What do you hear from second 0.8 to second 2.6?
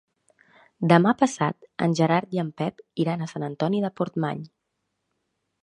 Demà passat en Gerard i en